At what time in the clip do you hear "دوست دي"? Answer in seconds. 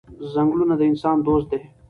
1.25-1.59